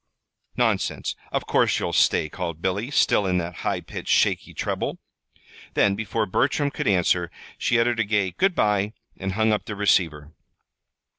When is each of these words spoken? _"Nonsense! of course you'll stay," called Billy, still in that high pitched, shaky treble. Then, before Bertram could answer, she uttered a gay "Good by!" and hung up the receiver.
_"Nonsense! 0.57 1.15
of 1.31 1.45
course 1.45 1.77
you'll 1.77 1.93
stay," 1.93 2.27
called 2.27 2.59
Billy, 2.59 2.89
still 2.89 3.27
in 3.27 3.37
that 3.37 3.57
high 3.57 3.81
pitched, 3.81 4.09
shaky 4.09 4.51
treble. 4.51 4.97
Then, 5.75 5.93
before 5.93 6.25
Bertram 6.25 6.71
could 6.71 6.87
answer, 6.87 7.29
she 7.59 7.79
uttered 7.79 7.99
a 7.99 8.03
gay 8.03 8.31
"Good 8.31 8.55
by!" 8.55 8.93
and 9.17 9.33
hung 9.33 9.53
up 9.53 9.65
the 9.65 9.75
receiver. 9.75 10.33